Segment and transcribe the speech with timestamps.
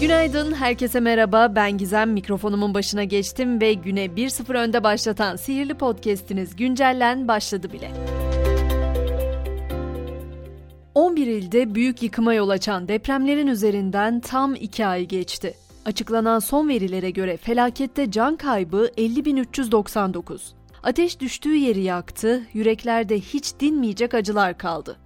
[0.00, 1.54] Günaydın, herkese merhaba.
[1.54, 7.90] Ben Gizem, mikrofonumun başına geçtim ve güne 1-0 önde başlatan sihirli podcast'iniz Güncellen başladı bile.
[10.94, 15.54] 11 ilde büyük yıkıma yol açan depremlerin üzerinden tam 2 ay geçti.
[15.84, 20.40] Açıklanan son verilere göre felakette can kaybı 50.399.
[20.82, 24.96] Ateş düştüğü yeri yaktı, yüreklerde hiç dinmeyecek acılar kaldı.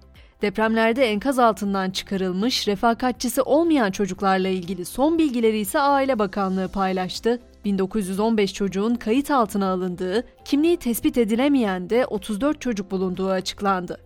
[0.41, 7.39] Depremlerde enkaz altından çıkarılmış, refakatçisi olmayan çocuklarla ilgili son bilgileri ise Aile Bakanlığı paylaştı.
[7.65, 13.97] 1915 çocuğun kayıt altına alındığı, kimliği tespit edilemeyen de 34 çocuk bulunduğu açıklandı.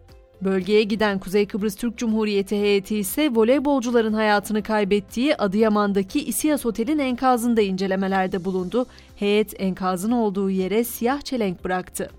[0.41, 7.61] Bölgeye giden Kuzey Kıbrıs Türk Cumhuriyeti heyeti ise voleybolcuların hayatını kaybettiği Adıyaman'daki İSİAS Otel'in enkazında
[7.61, 8.85] incelemelerde bulundu.
[9.15, 12.09] Heyet enkazın olduğu yere siyah çelenk bıraktı.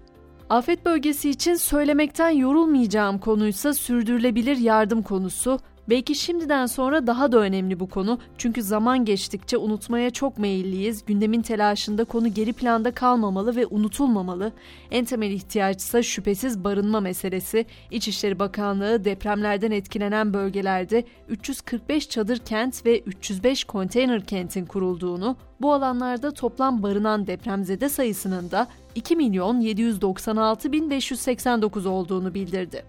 [0.51, 5.59] Afet bölgesi için söylemekten yorulmayacağım konuysa sürdürülebilir yardım konusu.
[5.89, 8.19] Belki şimdiden sonra daha da önemli bu konu.
[8.39, 11.05] Çünkü zaman geçtikçe unutmaya çok meyilliyiz.
[11.05, 14.52] Gündemin telaşında konu geri planda kalmamalı ve unutulmamalı.
[14.91, 17.66] En temel ihtiyaç ise şüphesiz barınma meselesi.
[17.90, 26.30] İçişleri Bakanlığı depremlerden etkilenen bölgelerde 345 çadır kent ve 305 konteyner kentin kurulduğunu, bu alanlarda
[26.30, 32.84] toplam barınan depremzede sayısının da 2 milyon 796 bin 589 olduğunu bildirdi.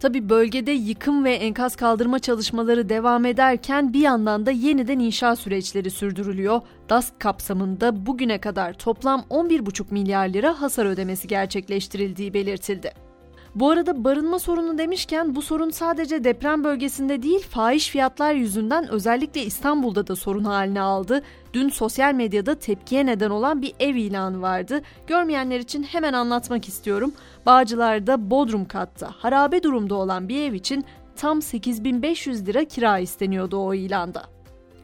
[0.00, 5.90] Tabi bölgede yıkım ve enkaz kaldırma çalışmaları devam ederken bir yandan da yeniden inşa süreçleri
[5.90, 6.60] sürdürülüyor.
[6.88, 13.09] DAS kapsamında bugüne kadar toplam 11,5 milyar lira hasar ödemesi gerçekleştirildiği belirtildi.
[13.54, 19.42] Bu arada barınma sorunu demişken bu sorun sadece deprem bölgesinde değil fahiş fiyatlar yüzünden özellikle
[19.44, 21.22] İstanbul'da da sorun haline aldı.
[21.52, 24.82] Dün sosyal medyada tepkiye neden olan bir ev ilanı vardı.
[25.06, 27.12] Görmeyenler için hemen anlatmak istiyorum.
[27.46, 30.84] Bağcılar'da Bodrum katta harabe durumda olan bir ev için
[31.16, 34.39] tam 8500 lira kira isteniyordu o ilanda.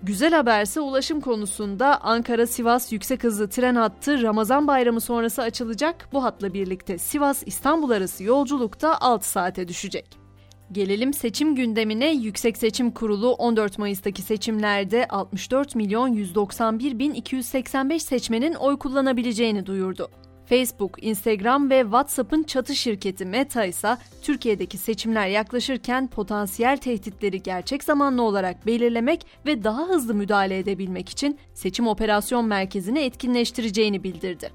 [0.06, 6.08] Güzel haberse ulaşım konusunda Ankara-Sivas yüksek hızlı tren hattı Ramazan bayramı sonrası açılacak.
[6.12, 10.18] Bu hatla birlikte Sivas-İstanbul arası yolculukta 6 saate düşecek.
[10.72, 12.12] Gelelim seçim gündemine.
[12.14, 20.10] Yüksek Seçim Kurulu 14 Mayıs'taki seçimlerde 64 milyon 191 bin 285 seçmenin oy kullanabileceğini duyurdu.
[20.48, 28.22] Facebook, Instagram ve WhatsApp'ın çatı şirketi Meta ise Türkiye'deki seçimler yaklaşırken potansiyel tehditleri gerçek zamanlı
[28.22, 34.50] olarak belirlemek ve daha hızlı müdahale edebilmek için seçim operasyon merkezini etkinleştireceğini bildirdi.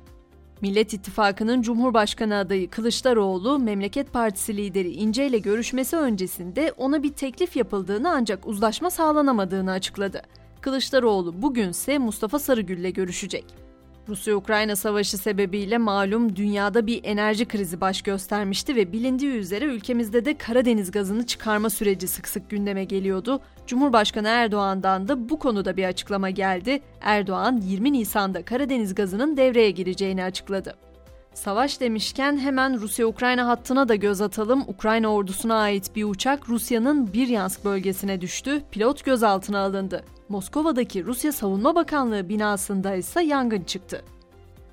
[0.61, 7.55] Millet İttifakı'nın Cumhurbaşkanı adayı Kılıçdaroğlu, Memleket Partisi lideri İnce ile görüşmesi öncesinde ona bir teklif
[7.55, 10.21] yapıldığını ancak uzlaşma sağlanamadığını açıkladı.
[10.61, 13.70] Kılıçdaroğlu bugünse Mustafa Sarıgül ile görüşecek.
[14.09, 20.37] Rusya-Ukrayna savaşı sebebiyle malum dünyada bir enerji krizi baş göstermişti ve bilindiği üzere ülkemizde de
[20.37, 23.41] Karadeniz gazını çıkarma süreci sık sık gündeme geliyordu.
[23.67, 26.81] Cumhurbaşkanı Erdoğan'dan da bu konuda bir açıklama geldi.
[27.01, 30.90] Erdoğan 20 Nisan'da Karadeniz gazının devreye gireceğini açıkladı.
[31.33, 34.63] Savaş demişken hemen Rusya-Ukrayna hattına da göz atalım.
[34.67, 38.61] Ukrayna ordusuna ait bir uçak Rusya'nın Biryansk bölgesine düştü.
[38.71, 40.03] Pilot gözaltına alındı.
[40.29, 44.01] Moskova'daki Rusya Savunma Bakanlığı binasında ise yangın çıktı.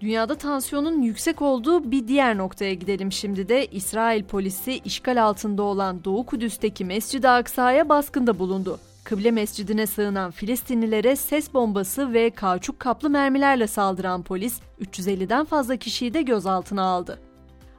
[0.00, 3.66] Dünyada tansiyonun yüksek olduğu bir diğer noktaya gidelim şimdi de.
[3.66, 8.78] İsrail polisi işgal altında olan Doğu Kudüs'teki Mescid-i Aksa'ya baskında bulundu.
[9.08, 16.14] Kıble Mescidine sığınan Filistinlilere ses bombası ve kauçuk kaplı mermilerle saldıran polis 350'den fazla kişiyi
[16.14, 17.18] de gözaltına aldı.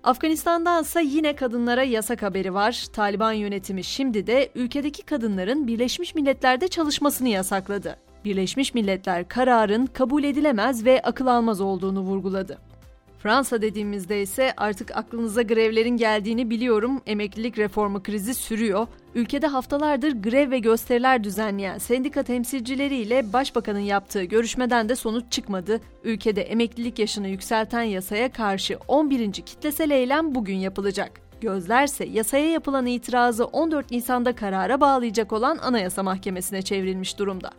[0.04, 2.86] Afganistan'dan ise yine kadınlara yasak haberi var.
[2.94, 7.98] Taliban yönetimi şimdi de ülkedeki kadınların Birleşmiş Milletler'de çalışmasını yasakladı.
[8.26, 12.58] Birleşmiş Milletler kararın kabul edilemez ve akıl almaz olduğunu vurguladı.
[13.20, 17.02] Fransa dediğimizde ise artık aklınıza grevlerin geldiğini biliyorum.
[17.06, 18.88] Emeklilik reformu krizi sürüyor.
[19.16, 25.81] Ülkede haftalardır grev ve gösteriler düzenleyen sendika temsilcileriyle başbakanın yaptığı görüşmeden de sonuç çıkmadı.
[26.03, 29.31] Ülkede emeklilik yaşını yükselten yasaya karşı 11.
[29.31, 31.22] kitlesel eylem bugün yapılacak.
[31.42, 37.51] Gözlerse yasaya yapılan itirazı 14 Nisan'da karara bağlayacak olan Anayasa Mahkemesi'ne çevrilmiş durumda.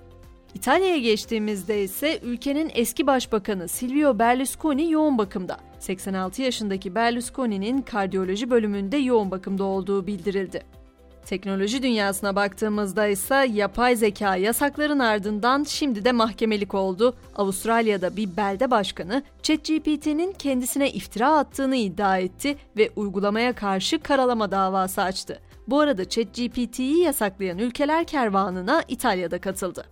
[0.54, 5.56] İtalya'ya geçtiğimizde ise ülkenin eski başbakanı Silvio Berlusconi yoğun bakımda.
[5.78, 10.79] 86 yaşındaki Berlusconi'nin kardiyoloji bölümünde yoğun bakımda olduğu bildirildi.
[11.26, 17.16] Teknoloji dünyasına baktığımızda ise yapay zeka yasakların ardından şimdi de mahkemelik oldu.
[17.36, 25.02] Avustralya'da bir belde başkanı ChatGPT'nin kendisine iftira attığını iddia etti ve uygulamaya karşı karalama davası
[25.02, 25.40] açtı.
[25.68, 29.84] Bu arada ChatGPT'yi yasaklayan ülkeler kervanına İtalya'da katıldı.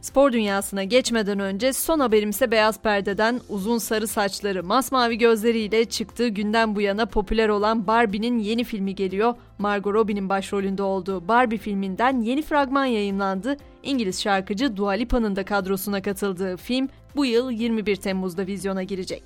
[0.00, 6.76] Spor dünyasına geçmeden önce son haberimse Beyaz Perde'den uzun sarı saçları, masmavi gözleriyle çıktığı günden
[6.76, 9.34] bu yana popüler olan Barbie'nin yeni filmi geliyor.
[9.58, 13.56] Margot Robbie'nin başrolünde olduğu Barbie filminden yeni fragman yayınlandı.
[13.82, 19.22] İngiliz şarkıcı Dua Lipa'nın da kadrosuna katıldığı film bu yıl 21 Temmuz'da vizyona girecek.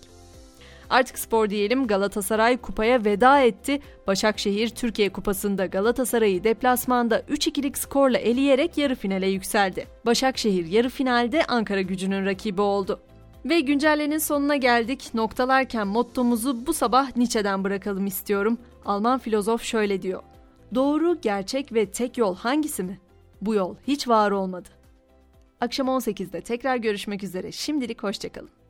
[0.91, 3.81] Artık spor diyelim Galatasaray kupaya veda etti.
[4.07, 9.87] Başakşehir Türkiye Kupası'nda Galatasaray'ı deplasmanda 3-2'lik skorla eleyerek yarı finale yükseldi.
[10.07, 13.01] Başakşehir yarı finalde Ankara gücünün rakibi oldu.
[13.45, 15.11] Ve güncellenin sonuna geldik.
[15.15, 18.59] Noktalarken mottomuzu bu sabah Nietzsche'den bırakalım istiyorum.
[18.85, 20.23] Alman filozof şöyle diyor.
[20.75, 23.01] Doğru, gerçek ve tek yol hangisi mi?
[23.43, 24.69] Bu yol hiç var olmadı.
[25.61, 27.53] Akşam 18'de tekrar görüşmek üzere.
[27.53, 28.62] Şimdilik hoşçakalın.